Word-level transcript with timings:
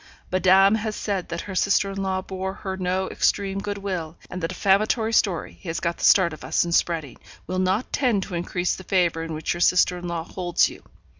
Madame 0.31 0.73
has 0.73 0.95
said 0.95 1.29
that 1.29 1.41
her 1.41 1.53
sister 1.53 1.91
in 1.91 2.01
law 2.01 2.23
bore 2.23 2.55
her 2.55 2.75
no 2.75 3.07
extreme 3.11 3.59
good 3.59 3.77
will; 3.77 4.17
and 4.31 4.41
the 4.41 4.47
defamatory 4.47 5.13
story 5.13 5.53
he 5.61 5.69
has 5.69 5.79
got 5.79 5.97
the 5.97 6.03
start 6.03 6.33
of 6.33 6.43
us 6.43 6.65
in 6.65 6.71
spreading, 6.71 7.17
will 7.45 7.59
not 7.59 7.93
tend 7.93 8.23
to 8.23 8.33
increase 8.33 8.75
the 8.75 8.83
favour 8.83 9.21
in 9.21 9.31
which 9.33 9.53
your 9.53 9.61
sister 9.61 9.99
in 9.99 10.07
law 10.07 10.23
holds 10.23 10.69
you. 10.69 10.81